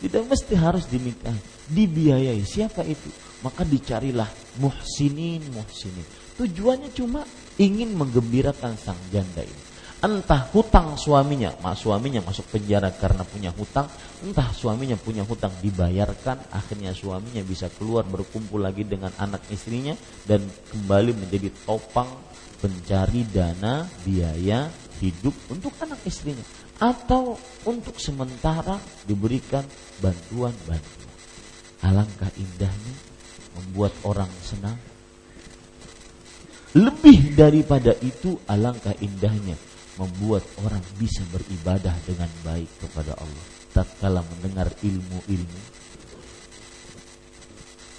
[0.00, 1.32] Tidak mesti harus dinikah,
[1.72, 2.44] dibiayai.
[2.44, 3.08] Siapa itu?
[3.40, 4.28] Maka dicarilah
[4.60, 6.04] muhsinin, muhsinin.
[6.36, 7.24] Tujuannya cuma
[7.56, 9.69] ingin menggembirakan sang janda ini.
[10.00, 13.84] Entah hutang suaminya, mak suaminya masuk penjara karena punya hutang,
[14.24, 19.92] entah suaminya punya hutang dibayarkan, akhirnya suaminya bisa keluar berkumpul lagi dengan anak istrinya
[20.24, 20.40] dan
[20.72, 22.08] kembali menjadi topang
[22.64, 24.72] pencari dana biaya
[25.04, 26.48] hidup untuk anak istrinya
[26.80, 27.36] atau
[27.68, 29.68] untuk sementara diberikan
[30.00, 31.12] bantuan-bantuan.
[31.84, 32.94] Alangkah indahnya
[33.52, 34.80] membuat orang senang.
[36.72, 39.60] Lebih daripada itu alangkah indahnya
[40.00, 45.60] membuat orang bisa beribadah dengan baik kepada Allah tatkala mendengar ilmu-ilmu.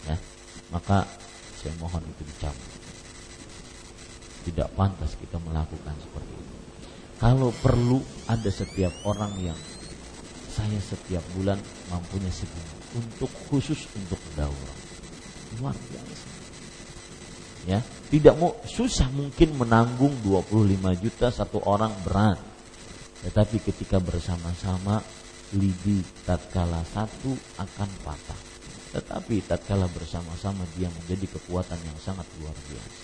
[0.09, 0.17] Ya,
[0.73, 1.07] maka
[1.61, 2.71] saya mohon itu dicabut.
[4.41, 6.55] Tidak pantas kita melakukan seperti itu.
[7.21, 9.59] Kalau perlu ada setiap orang yang
[10.49, 11.61] saya setiap bulan
[11.93, 14.77] mampunya segini untuk khusus untuk daurah.
[15.61, 16.40] Luar biasa.
[17.69, 17.77] Ya,
[18.09, 22.41] tidak mau susah mungkin menanggung 25 juta satu orang berat.
[23.21, 24.97] Tetapi ketika bersama-sama
[25.53, 28.41] lidi tatkala satu akan patah.
[28.97, 33.01] Tetapi tatkala bersama-sama dia menjadi kekuatan yang sangat luar biasa.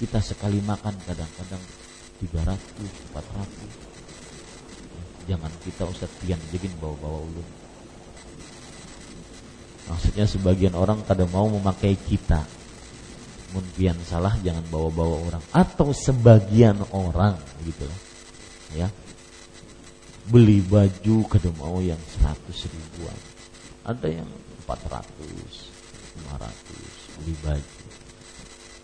[0.00, 1.60] Kita sekali makan kadang-kadang
[2.24, 2.56] 300,
[3.12, 3.94] 400
[5.24, 7.48] jangan kita Ustaz pian jadi bawa-bawa ulun
[9.84, 12.44] maksudnya sebagian orang kadang mau memakai kita
[13.54, 17.86] mungkin salah jangan bawa-bawa orang atau sebagian orang gitu
[18.74, 18.90] ya
[20.28, 23.18] beli baju kadang mau yang 100 ribuan
[23.86, 24.28] ada yang
[24.66, 25.06] 400
[26.34, 27.84] 500 beli baju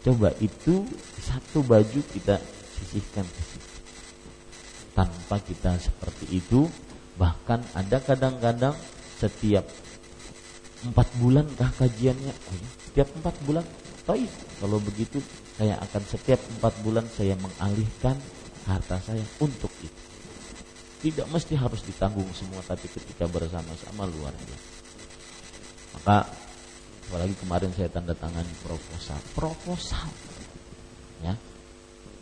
[0.01, 0.87] coba itu
[1.21, 2.41] satu baju kita
[2.81, 3.27] sisihkan.
[4.97, 6.67] Tanpa kita seperti itu,
[7.15, 8.75] bahkan ada kadang-kadang
[9.21, 9.65] setiap
[10.81, 12.33] empat bulan kah kajiannya?
[12.33, 13.65] Oh ya, setiap empat bulan.
[14.05, 14.25] Tapi
[14.59, 15.21] kalau begitu
[15.61, 18.17] saya akan setiap empat bulan saya mengalihkan
[18.65, 20.03] harta saya untuk itu.
[21.01, 24.69] Tidak mesti harus ditanggung semua, tapi ketika bersama-sama luar biasa.
[25.97, 26.17] Maka
[27.09, 30.09] apalagi kemarin saya tanda tangan proposal, proposal,
[31.25, 31.33] ya.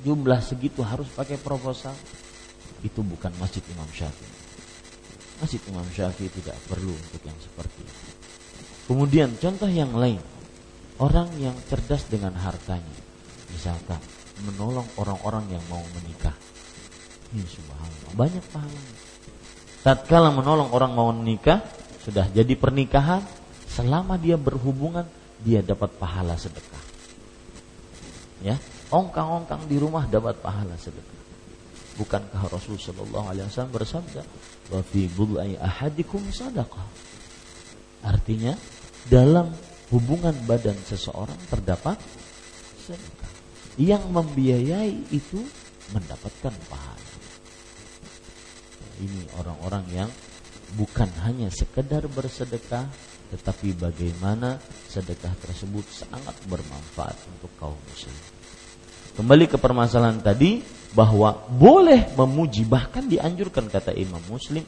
[0.07, 1.95] Jumlah segitu harus pakai proposal.
[2.87, 4.31] Itu bukan masjid Imam Syafi'i.
[5.43, 8.03] Masjid Imam Syafi'i tidak perlu untuk yang seperti itu.
[8.87, 10.23] Kemudian contoh yang lain
[10.99, 12.99] orang yang cerdas dengan hartanya.
[13.51, 13.99] Misalkan
[14.45, 16.35] menolong orang-orang yang mau menikah.
[17.35, 18.13] Ini subhanallah.
[18.15, 18.97] Banyak pahalanya.
[19.83, 21.63] Tatkala menolong orang mau menikah
[22.03, 23.23] sudah jadi pernikahan
[23.69, 25.07] selama dia berhubungan
[25.43, 26.83] dia dapat pahala sedekah.
[28.43, 28.59] Ya
[28.89, 31.19] ongkang-ongkang di rumah dapat pahala sedekah.
[31.99, 34.23] Bukankah Rasul Shallallahu Alaihi Wasallam bersabda,
[34.71, 35.11] "Wa fi
[35.59, 36.87] ahadikum sadaqah."
[38.07, 38.55] Artinya
[39.11, 39.51] dalam
[39.93, 41.97] hubungan badan seseorang terdapat
[42.85, 43.33] sedekah.
[43.79, 45.39] Yang membiayai itu
[45.95, 47.09] mendapatkan pahala.
[48.99, 50.11] Ini orang-orang yang
[50.75, 52.91] bukan hanya sekedar bersedekah,
[53.31, 54.59] tetapi bagaimana
[54.91, 58.35] sedekah tersebut sangat bermanfaat untuk kaum muslimin.
[59.15, 60.63] Kembali ke permasalahan tadi
[60.95, 64.67] bahwa boleh memuji bahkan dianjurkan kata Imam Muslim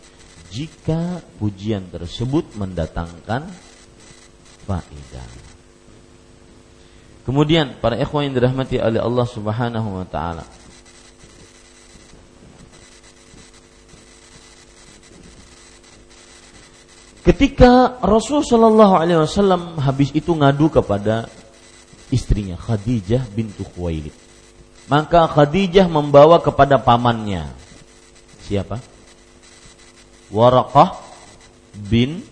[0.51, 3.47] jika pujian tersebut mendatangkan
[4.71, 5.31] faedah.
[7.27, 10.47] Kemudian para ikhwan yang dirahmati oleh Allah Subhanahu wa taala.
[17.21, 21.29] Ketika Rasul Shallallahu Alaihi Wasallam habis itu ngadu kepada
[22.09, 24.15] istrinya Khadijah bintu Khuwailid,
[24.89, 27.45] maka Khadijah membawa kepada pamannya
[28.49, 28.81] siapa?
[30.33, 30.97] Waraqah
[31.77, 32.25] bin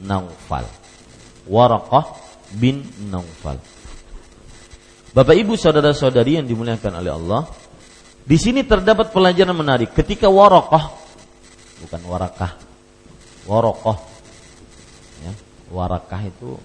[0.00, 0.85] Naufal.
[1.46, 2.04] Waraqah
[2.54, 3.58] bin Naufal.
[5.16, 7.42] Bapak Ibu saudara-saudari yang dimuliakan oleh Allah,
[8.26, 9.94] di sini terdapat pelajaran menarik.
[9.94, 11.06] Ketika Waraqah
[11.86, 12.52] bukan Warakah.
[13.46, 13.98] Waraqah.
[15.22, 15.32] Ya,
[15.70, 16.58] Warakah itu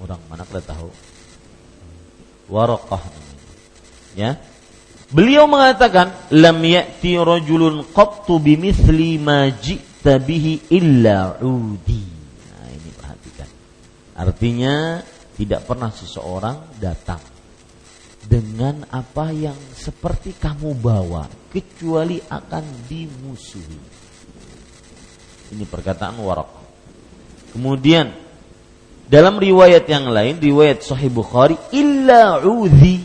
[0.00, 0.88] orang mana kita tahu?
[2.48, 3.02] Waraqah
[4.16, 4.40] Ya.
[5.12, 12.15] Beliau mengatakan, "Lam ya'ti rajulun qattu bimithli ma ji'ta bihi illa udi."
[14.16, 15.04] Artinya
[15.36, 17.20] tidak pernah seseorang datang
[18.26, 23.80] dengan apa yang seperti kamu bawa kecuali akan dimusuhi.
[25.54, 26.50] Ini perkataan Waraq.
[27.54, 28.10] Kemudian
[29.06, 32.98] dalam riwayat yang lain, riwayat Sahih Bukhari, illa udhi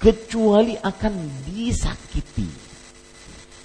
[0.00, 2.48] kecuali akan disakiti.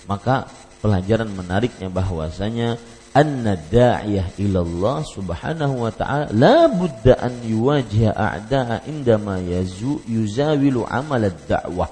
[0.04, 0.52] Maka
[0.84, 2.76] pelajaran menariknya bahwasanya
[3.14, 11.26] anna da'iyah ilallah subhanahu wa ta'ala la budda an yuwajih a'da'a indama yazu yuzawilu amal
[11.50, 11.90] dakwah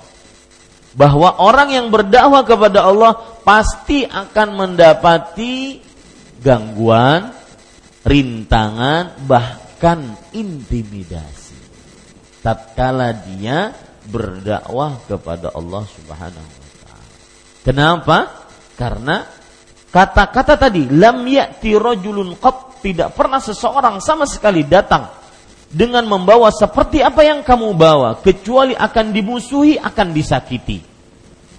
[0.98, 3.14] bahwa orang yang berdakwah kepada Allah
[3.46, 5.78] pasti akan mendapati
[6.42, 7.34] gangguan,
[8.02, 11.54] rintangan, bahkan intimidasi.
[12.42, 13.74] Tatkala dia
[14.10, 17.06] berdakwah kepada Allah Subhanahu wa taala.
[17.62, 18.18] Kenapa?
[18.74, 19.37] Karena
[19.88, 25.08] Kata-kata tadi lam ya'ti rajulun qat tidak pernah seseorang sama sekali datang
[25.68, 30.80] dengan membawa seperti apa yang kamu bawa kecuali akan dimusuhi akan disakiti.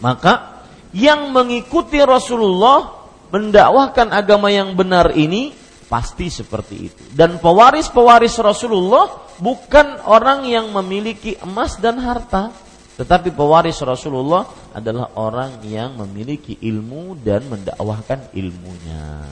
[0.00, 2.96] Maka yang mengikuti Rasulullah
[3.28, 5.52] mendakwahkan agama yang benar ini
[5.88, 7.02] pasti seperti itu.
[7.12, 9.08] Dan pewaris-pewaris Rasulullah
[9.40, 12.52] bukan orang yang memiliki emas dan harta,
[12.98, 14.42] tetapi pewaris Rasulullah
[14.74, 19.22] adalah orang yang memiliki ilmu dan mendakwahkan ilmunya.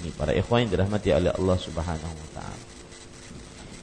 [0.00, 2.64] Ini para ikhwan yang dirahmati oleh Allah Subhanahu wa taala.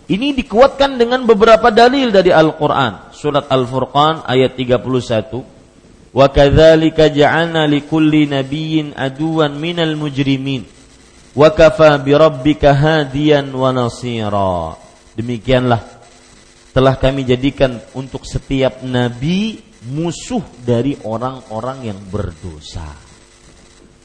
[0.09, 3.13] Ini dikuatkan dengan beberapa dalil dari Al-Qur'an.
[3.13, 6.11] Surat Al-Furqan ayat 31.
[6.13, 10.65] Wa kadzalika ja'alna likulli nabiyyin aduwan minal mujrimin.
[11.37, 14.73] Wa kafa bi rabbika hadiyan wa nasira.
[15.13, 16.02] Demikianlah
[16.73, 19.61] telah kami jadikan untuk setiap nabi
[19.93, 23.13] musuh dari orang-orang yang berdosa.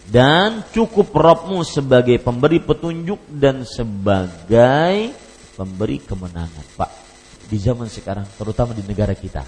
[0.09, 5.13] Dan cukup Robmu sebagai pemberi petunjuk dan sebagai
[5.53, 6.65] pemberi kemenangan.
[6.77, 6.91] Pak,
[7.45, 9.45] di zaman sekarang, terutama di negara kita,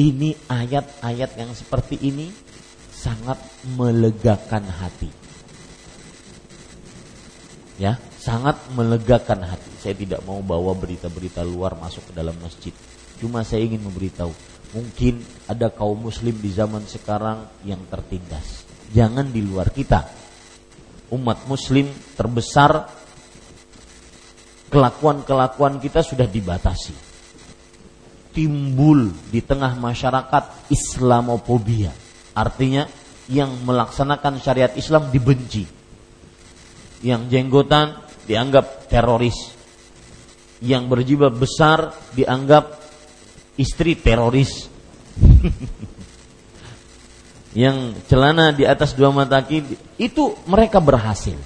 [0.00, 2.32] ini ayat-ayat yang seperti ini
[2.88, 3.36] sangat
[3.76, 5.12] melegakan hati.
[7.76, 9.72] Ya, sangat melegakan hati.
[9.80, 12.76] Saya tidak mau bawa berita-berita luar masuk ke dalam masjid.
[13.16, 14.32] Cuma saya ingin memberitahu,
[14.76, 18.68] mungkin ada kaum muslim di zaman sekarang yang tertindas.
[18.92, 20.04] Jangan di luar kita.
[21.10, 22.86] Umat muslim terbesar
[24.70, 26.94] kelakuan-kelakuan kita sudah dibatasi.
[28.30, 31.90] Timbul di tengah masyarakat Islamofobia.
[32.36, 32.86] Artinya
[33.26, 35.66] yang melaksanakan syariat Islam dibenci.
[37.02, 39.56] Yang jenggotan dianggap teroris.
[40.60, 42.76] Yang berjibab besar dianggap
[43.56, 44.68] istri teroris.
[47.64, 49.64] yang celana di atas dua mata kaki
[49.98, 51.36] itu mereka berhasil.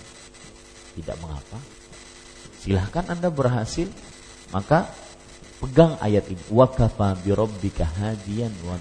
[0.94, 1.58] Tidak mengapa.
[2.64, 3.88] Silahkan Anda berhasil,
[4.50, 4.88] maka
[5.62, 6.42] pegang ayat ini.
[6.48, 8.76] Wa kafa bi rabbika hadiyan wa.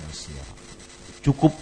[1.24, 1.54] Cukup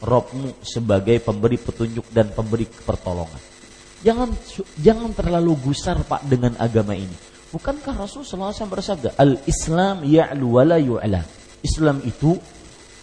[0.00, 3.59] Robmu sebagai pemberi petunjuk dan pemberi pertolongan.
[4.00, 4.32] Jangan
[4.80, 7.12] jangan terlalu gusar Pak dengan agama ini.
[7.50, 11.22] Bukankah Rasul SAW bersabda, "Al-Islam ya'lu wa la yu'la."
[11.60, 12.38] Islam itu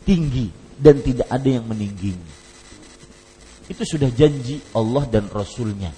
[0.02, 2.32] tinggi dan tidak ada yang meningginya.
[3.68, 5.92] Itu sudah janji Allah dan Rasulnya.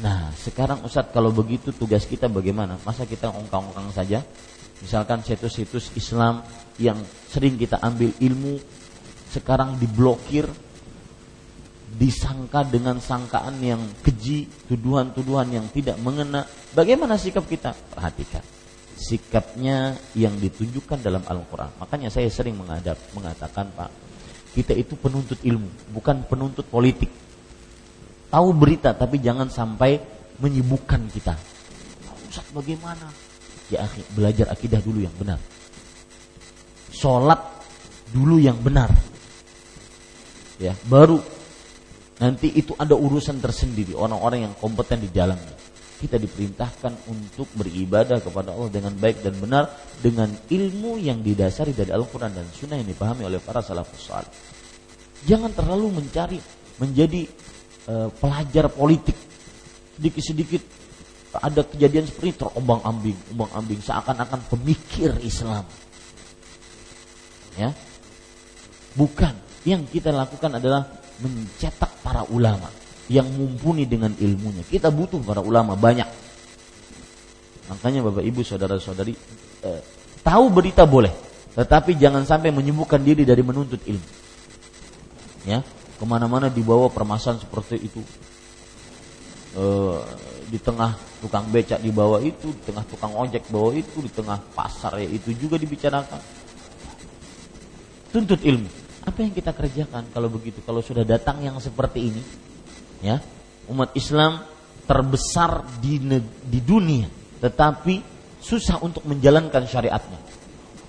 [0.00, 2.80] Nah, sekarang Ustadz kalau begitu tugas kita bagaimana?
[2.82, 4.24] Masa kita ongkang-ongkang saja?
[4.80, 6.44] Misalkan situs-situs Islam
[6.76, 7.00] yang
[7.32, 8.60] sering kita ambil ilmu
[9.32, 10.48] sekarang diblokir
[11.86, 16.42] disangka dengan sangkaan yang keji, tuduhan-tuduhan yang tidak mengena.
[16.74, 17.70] Bagaimana sikap kita?
[17.94, 18.42] Perhatikan.
[18.96, 21.70] Sikapnya yang ditunjukkan dalam Al-Quran.
[21.78, 23.90] Makanya saya sering menghadap, mengatakan Pak,
[24.56, 27.12] kita itu penuntut ilmu, bukan penuntut politik.
[28.32, 30.00] Tahu berita, tapi jangan sampai
[30.42, 31.36] menyibukkan kita.
[32.26, 33.08] Ustaz bagaimana?
[33.70, 35.38] Ya belajar akidah dulu yang benar.
[36.90, 37.38] Sholat
[38.10, 38.88] dulu yang benar.
[40.56, 41.20] Ya, baru
[42.16, 45.52] Nanti itu ada urusan tersendiri orang-orang yang kompeten di dalamnya.
[45.96, 49.64] Kita diperintahkan untuk beribadah kepada Allah dengan baik dan benar
[50.00, 54.32] dengan ilmu yang didasari dari Al-Quran dan Sunnah yang dipahami oleh para salafus salih.
[55.24, 56.40] Jangan terlalu mencari
[56.76, 57.24] menjadi
[57.88, 59.16] uh, pelajar politik
[59.96, 60.62] sedikit-sedikit
[61.36, 65.64] ada kejadian seperti terombang ambing, ombang ambing seakan-akan pemikir Islam.
[67.56, 67.72] Ya,
[68.96, 69.36] bukan.
[69.66, 70.86] Yang kita lakukan adalah
[71.20, 72.68] mencetak para ulama
[73.06, 74.66] yang mumpuni dengan ilmunya.
[74.66, 76.06] Kita butuh para ulama banyak.
[77.66, 79.14] Makanya Bapak Ibu saudara-saudari
[79.66, 79.80] eh,
[80.22, 81.10] tahu berita boleh,
[81.54, 84.08] tetapi jangan sampai menyembuhkan diri dari menuntut ilmu.
[85.46, 85.62] Ya,
[85.98, 88.02] ke mana-mana dibawa permasalahan seperti itu.
[89.56, 90.00] Eh,
[90.46, 94.38] di tengah tukang becak di bawah itu, di tengah tukang ojek bawah itu, di tengah
[94.54, 96.22] pasar ya itu juga dibicarakan.
[98.14, 98.85] Tuntut ilmu.
[99.06, 100.58] Apa yang kita kerjakan kalau begitu?
[100.66, 102.22] Kalau sudah datang yang seperti ini,
[103.06, 103.22] ya
[103.70, 104.42] umat Islam
[104.86, 106.02] terbesar di
[106.42, 107.06] di dunia,
[107.38, 107.94] tetapi
[108.42, 110.20] susah untuk menjalankan syariatnya.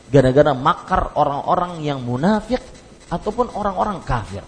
[0.08, 2.64] Gara-gara makar orang-orang yang munafik
[3.12, 4.44] ataupun orang-orang kafir.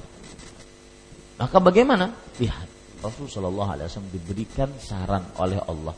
[1.39, 2.11] Maka bagaimana?
[2.39, 2.67] Lihat
[2.99, 5.95] Rasul Shallallahu Alaihi Wasallam diberikan saran oleh Allah.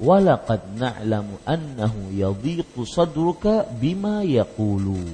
[0.00, 5.04] Walaqad na'lamu annahu yadhiqu sadruka bima yaqulu.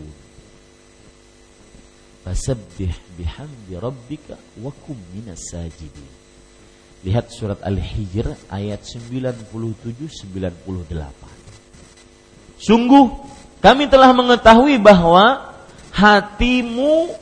[2.27, 6.11] Fasabbih bihamdi rabbika wa kum minas sajidin.
[7.07, 9.55] Lihat surat Al-Hijr ayat 97
[10.35, 10.59] 98.
[12.59, 13.07] Sungguh
[13.63, 15.55] kami telah mengetahui bahwa
[15.95, 17.15] hatimu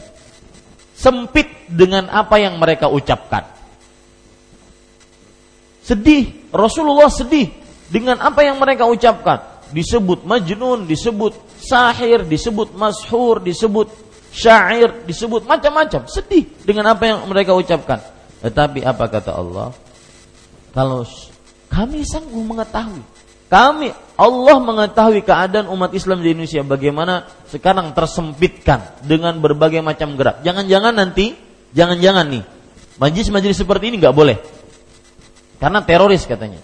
[0.97, 3.45] sempit dengan apa yang mereka ucapkan.
[5.85, 7.53] Sedih, Rasulullah sedih
[7.93, 9.69] dengan apa yang mereka ucapkan.
[9.69, 13.93] Disebut majnun, disebut sahir, disebut mashur, disebut
[14.35, 16.11] syair, disebut macam-macam.
[16.11, 18.03] Sedih dengan apa yang mereka ucapkan.
[18.43, 19.71] Tetapi apa kata Allah?
[20.75, 21.07] Kalau
[21.71, 23.01] kami sanggup mengetahui,
[23.47, 30.43] kami Allah mengetahui keadaan umat Islam di Indonesia bagaimana sekarang tersempitkan dengan berbagai macam gerak.
[30.43, 31.39] Jangan-jangan nanti,
[31.71, 32.45] jangan-jangan nih,
[32.99, 34.37] majlis-majlis seperti ini nggak boleh.
[35.63, 36.59] Karena teroris katanya.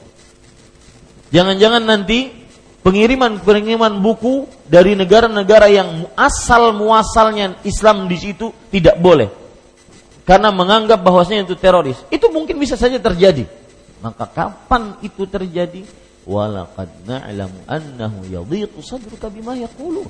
[1.31, 2.40] Jangan-jangan nanti
[2.81, 9.29] pengiriman-pengiriman buku dari negara-negara yang asal muasalnya Islam di situ tidak boleh.
[10.25, 11.99] Karena menganggap bahwasanya itu teroris.
[12.09, 13.45] Itu mungkin bisa saja terjadi.
[14.01, 15.85] Maka kapan itu terjadi?
[16.25, 20.07] Walaqad na'lamu annahu yadhiqu sadruka bima yaqulun.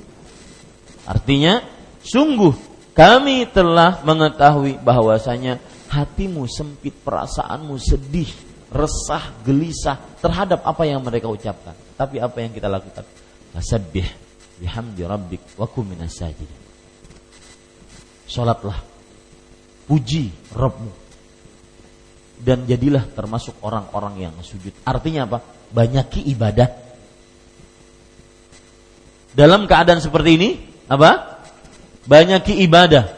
[1.07, 1.65] Artinya,
[2.05, 2.53] sungguh
[2.93, 5.57] kami telah mengetahui bahwasanya
[5.89, 8.29] hatimu sempit, perasaanmu sedih,
[8.71, 11.75] resah, gelisah terhadap apa yang mereka ucapkan.
[12.01, 13.05] Tapi apa yang kita lakukan?
[13.53, 14.09] Fasabbih
[14.57, 16.49] bihamdi rabbik wa kum sajidin.
[18.25, 18.81] Salatlah.
[19.85, 20.91] Puji Rabbmu.
[22.41, 24.73] Dan jadilah termasuk orang-orang yang sujud.
[24.81, 25.45] Artinya apa?
[25.69, 26.73] Banyaki ibadah.
[29.37, 30.49] Dalam keadaan seperti ini,
[30.89, 31.37] apa?
[32.09, 33.13] Banyaki ibadah.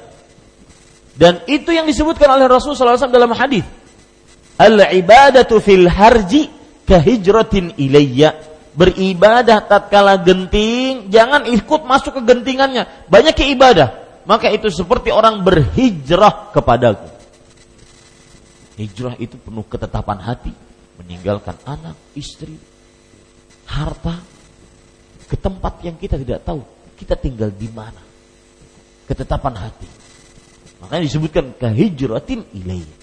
[1.15, 3.63] Dan itu yang disebutkan oleh Rasulullah SAW dalam hadis
[4.57, 6.49] Al-ibadatu fil harji
[6.86, 8.53] kahijratin ilayya.
[8.74, 12.89] Beribadah tatkala genting, jangan ikut masuk ke gentingannya.
[13.05, 14.01] Banyak ke ibadah.
[14.26, 17.11] Maka itu seperti orang berhijrah kepadaku.
[18.74, 20.49] Hijrah itu penuh ketetapan hati,
[20.97, 22.57] meninggalkan anak, istri,
[23.69, 24.17] harta
[25.30, 26.65] ke tempat yang kita tidak tahu
[26.97, 27.99] kita tinggal di mana.
[29.03, 29.89] Ketetapan hati.
[30.80, 32.95] Makanya disebutkan kehijratin ilayya.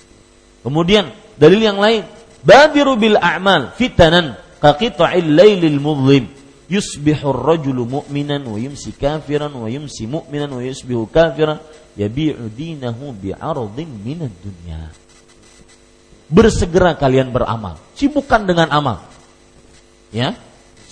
[0.64, 2.04] Kemudian dalil yang lain,
[2.40, 6.28] badiru bil a'mal fitanan qaqita'il lailil mudhlim
[6.70, 11.58] yusbihu ar-rajulu mu'minan wa yumsi kafiran wa yumsi mu'minan wa yusbihu kafiran
[11.98, 14.94] yabi'u dinahu bi'aradin minad dunya.
[16.30, 19.02] Bersegera kalian beramal, sibukkan dengan amal.
[20.14, 20.38] Ya,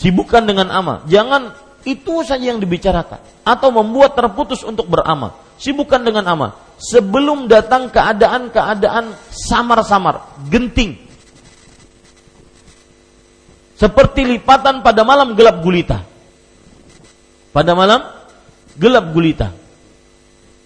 [0.03, 1.07] sibukkan dengan amal.
[1.07, 1.55] Jangan
[1.87, 5.39] itu saja yang dibicarakan atau membuat terputus untuk beramal.
[5.59, 11.08] Sibukkan dengan amal sebelum datang keadaan-keadaan samar-samar, genting.
[13.79, 16.03] Seperti lipatan pada malam gelap gulita.
[17.55, 18.03] Pada malam
[18.75, 19.55] gelap gulita.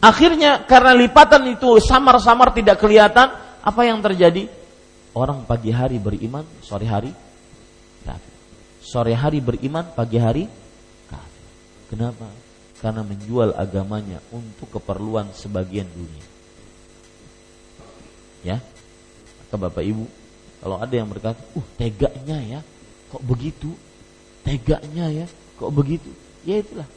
[0.01, 3.31] Akhirnya karena lipatan itu samar-samar tidak kelihatan,
[3.63, 4.49] apa yang terjadi?
[5.13, 7.13] Orang pagi hari beriman, sore hari
[8.03, 8.35] kafir.
[8.81, 10.49] Sore hari beriman, pagi hari
[11.07, 11.45] kafir.
[11.93, 12.27] Kenapa?
[12.83, 16.27] karena menjual agamanya untuk keperluan sebagian dunia.
[18.43, 18.59] Ya,
[19.39, 20.03] maka Bapak Ibu,
[20.59, 22.61] kalau ada yang berkata, "Uh, teganya ya,
[23.13, 23.69] kok begitu?
[24.41, 25.27] Teganya ya,
[25.61, 26.09] kok begitu?"
[26.49, 26.89] Ya itulah.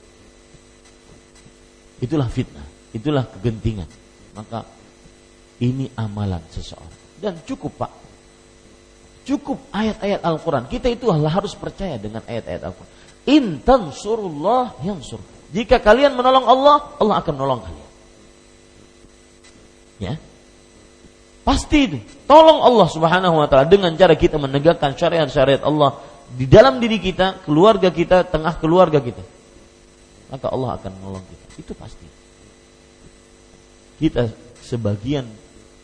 [1.99, 3.87] Itulah fitnah, itulah kegentingan.
[4.35, 4.67] Maka
[5.55, 6.91] Ini amalan seseorang.
[7.15, 7.91] Dan cukup Pak.
[9.23, 10.67] Cukup ayat-ayat Al-Quran.
[10.67, 12.91] Kita itu harus percaya dengan ayat-ayat Al-Quran.
[13.25, 15.23] Intan surullah yang sur.
[15.55, 17.89] Jika kalian menolong Allah, Allah akan menolong kalian.
[20.03, 20.13] Ya.
[21.45, 21.97] Pasti itu.
[22.25, 26.01] Tolong Allah Subhanahu wa taala dengan cara kita menegakkan syariat-syariat Allah
[26.33, 29.21] di dalam diri kita, keluarga kita, tengah keluarga kita.
[30.33, 31.45] Maka Allah akan menolong kita.
[31.61, 32.09] Itu pasti.
[34.01, 34.25] Kita
[34.65, 35.29] sebagian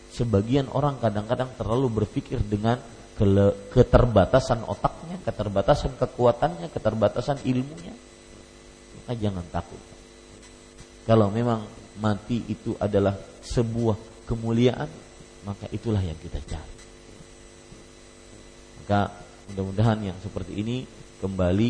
[0.09, 2.82] sebagian orang kadang-kadang terlalu berpikir dengan
[3.70, 7.93] keterbatasan otaknya, keterbatasan kekuatannya, keterbatasan ilmunya.
[8.97, 9.78] Maka jangan takut.
[11.05, 11.62] Kalau memang
[12.01, 13.14] mati itu adalah
[13.45, 14.89] sebuah kemuliaan,
[15.47, 16.75] maka itulah yang kita cari.
[18.81, 19.01] Maka
[19.51, 20.85] mudah-mudahan yang seperti ini
[21.21, 21.69] kembali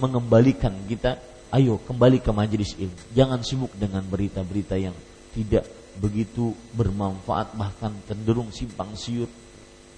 [0.00, 1.20] mengembalikan kita
[1.54, 3.14] ayo kembali ke majelis ilmu.
[3.14, 4.96] Jangan sibuk dengan berita-berita yang
[5.34, 5.66] tidak
[5.98, 9.30] begitu bermanfaat bahkan cenderung simpang siur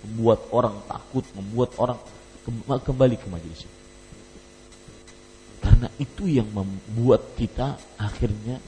[0.04, 1.96] membuat orang takut membuat orang
[2.84, 3.64] kembali ke majelis
[5.64, 8.60] karena itu yang membuat kita akhirnya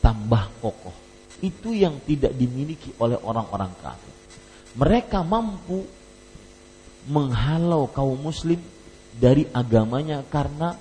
[0.00, 1.07] tambah kokoh
[1.40, 4.14] itu yang tidak dimiliki oleh orang-orang kafir
[4.74, 5.86] mereka mampu
[7.08, 8.60] menghalau kaum muslim
[9.18, 10.76] dari agamanya karena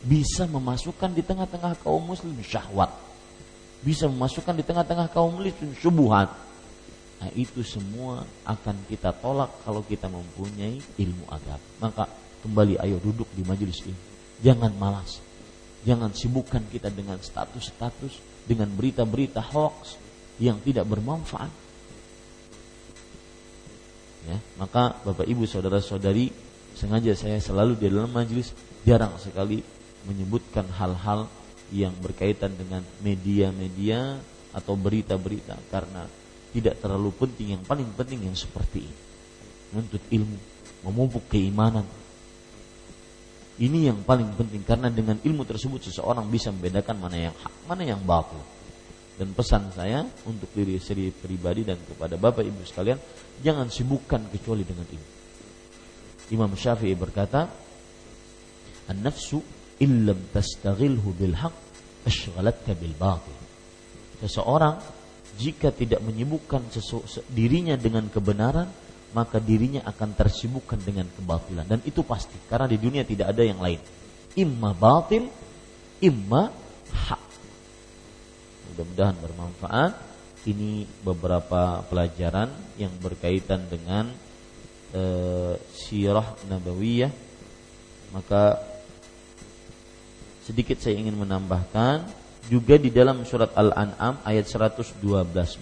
[0.00, 3.10] bisa memasukkan di tengah-tengah kaum muslim syahwat
[3.80, 6.28] bisa memasukkan di tengah-tengah kaum muslim subuhat.
[7.20, 11.64] Nah, itu semua akan kita tolak kalau kita mempunyai ilmu agama.
[11.80, 12.04] Maka
[12.44, 13.96] kembali ayo duduk di majelis ini.
[14.40, 15.20] Jangan malas.
[15.84, 18.20] Jangan sibukkan kita dengan status-status,
[18.50, 19.94] dengan berita-berita hoax
[20.42, 21.52] yang tidak bermanfaat.
[24.26, 26.34] Ya, maka Bapak Ibu saudara-saudari
[26.74, 28.50] sengaja saya selalu di dalam majelis
[28.82, 29.62] jarang sekali
[30.10, 31.30] menyebutkan hal-hal
[31.70, 34.18] yang berkaitan dengan media-media
[34.50, 36.10] atau berita-berita karena
[36.50, 38.98] tidak terlalu penting yang paling penting yang seperti ini
[39.70, 40.38] menuntut ilmu
[40.82, 41.86] memupuk keimanan
[43.60, 47.82] ini yang paling penting karena dengan ilmu tersebut seseorang bisa membedakan mana yang hak mana
[47.84, 48.40] yang batil
[49.20, 52.96] dan pesan saya untuk diri sendiri pribadi dan kepada bapak ibu sekalian
[53.44, 55.20] jangan sibukkan kecuali dengan ilmu
[56.30, 57.50] Imam Syafi'i berkata
[58.86, 59.42] an-nafsu
[59.82, 61.54] illam tastaghilhu bil haq
[62.06, 63.34] ashghalatka bil batil.
[64.22, 64.78] Seseorang
[65.40, 67.02] jika tidak menyibukkan sesu,
[67.32, 68.70] dirinya dengan kebenaran,
[69.10, 73.58] maka dirinya akan tersibukkan dengan kebatilan dan itu pasti karena di dunia tidak ada yang
[73.58, 73.80] lain.
[74.38, 75.26] Imma batil,
[75.98, 76.50] imma
[76.90, 77.24] hak.
[78.70, 79.92] Mudah-mudahan bermanfaat.
[80.40, 82.48] Ini beberapa pelajaran
[82.80, 84.08] yang berkaitan dengan
[84.88, 85.02] e,
[85.68, 87.12] sirah nabawiyah.
[88.16, 88.56] Maka
[90.50, 92.10] Sedikit saya ingin menambahkan
[92.50, 94.98] juga di dalam surat Al-An'am ayat 112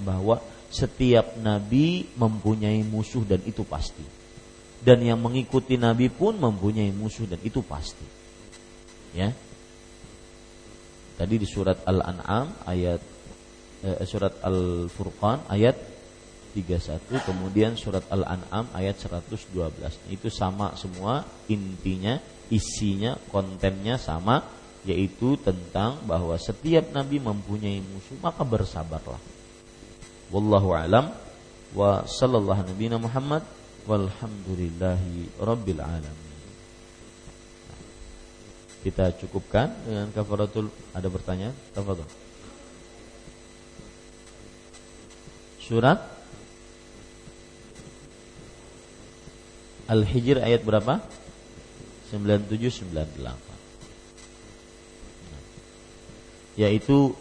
[0.01, 4.05] bahwa setiap nabi mempunyai musuh dan itu pasti.
[4.79, 8.07] Dan yang mengikuti nabi pun mempunyai musuh dan itu pasti.
[9.17, 9.33] Ya.
[11.19, 13.01] Tadi di surat Al-An'am ayat
[13.83, 15.75] eh, surat Al-Furqan ayat
[16.55, 19.51] 31 kemudian surat Al-An'am ayat 112.
[20.15, 24.47] Itu sama semua intinya, isinya, kontennya sama
[24.87, 29.38] yaitu tentang bahwa setiap nabi mempunyai musuh maka bersabarlah.
[30.29, 31.09] Wallahu alam
[31.73, 33.43] wa sallallahu nabi Muhammad
[33.89, 36.29] walhamdulillahi rabbil alamin.
[38.85, 41.57] Kita cukupkan dengan kafaratul ada pertanyaan?
[41.73, 42.07] Tafadhol.
[45.65, 46.01] Surat
[49.89, 51.01] Al-Hijr ayat berapa?
[52.13, 53.49] 97 98.
[56.59, 57.15] yaitu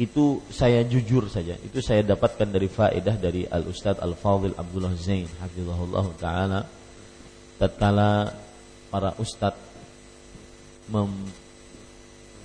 [0.00, 1.58] itu saya jujur saja.
[1.60, 6.60] Itu saya dapatkan dari faedah dari al ustad al fadil Abdullah Zain hafizahullah taala.
[7.60, 8.32] Tatkala
[8.88, 9.52] para ustad
[10.88, 11.28] mem,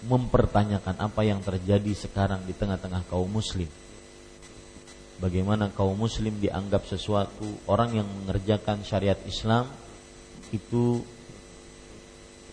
[0.05, 3.67] mempertanyakan apa yang terjadi sekarang di tengah-tengah kaum muslim.
[5.17, 9.65] Bagaimana kaum muslim dianggap sesuatu orang yang mengerjakan syariat Islam
[10.53, 11.01] itu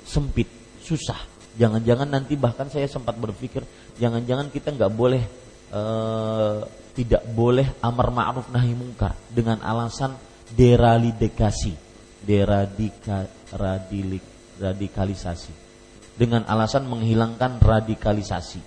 [0.09, 0.49] sempit
[0.80, 3.63] susah Jangan-jangan nanti bahkan saya sempat berpikir
[3.95, 5.23] jangan-jangan kita nggak boleh
[5.71, 10.15] uh, tidak boleh amar ma'ruf nahi mungkar dengan alasan
[10.55, 11.75] deradikasi,
[12.23, 13.27] deradika,
[14.63, 15.53] radikalisasi.
[16.15, 18.63] Dengan alasan menghilangkan radikalisasi.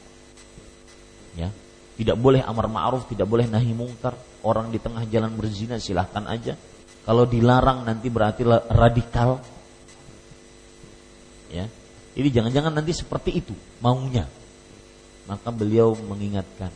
[1.40, 1.48] Ya.
[1.98, 4.14] Tidak boleh amar ma'ruf, tidak boleh nahi mungkar.
[4.44, 6.60] Orang di tengah jalan berzina silahkan aja.
[7.08, 9.40] Kalau dilarang nanti berarti radikal.
[11.48, 11.72] Ya.
[12.18, 14.26] Jadi jangan-jangan nanti seperti itu maunya.
[15.30, 16.74] Maka beliau mengingatkan,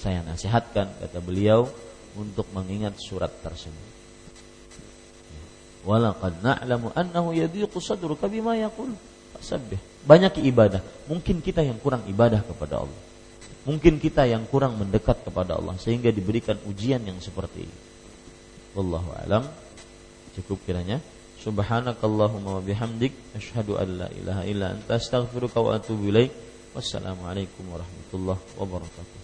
[0.00, 1.68] saya nasihatkan kata beliau
[2.16, 3.88] untuk mengingat surat tersebut.
[5.84, 8.96] Walaqad na'lamu annahu yadhiqu sadruka bima yaqul.
[9.36, 9.76] Fasabbih.
[10.08, 10.80] Banyak ibadah.
[11.04, 13.00] Mungkin kita yang kurang ibadah kepada Allah.
[13.68, 17.76] Mungkin kita yang kurang mendekat kepada Allah sehingga diberikan ujian yang seperti ini.
[18.72, 19.44] Wallahu alam.
[20.32, 21.02] Cukup kiranya.
[21.48, 26.28] Subhanakallahumma wa bihamdik asyhadu an la ilaha illa anta astaghfiruka wa atubu ilaik.
[26.76, 29.17] Wassalamualaikum warahmatullahi wabarakatuh.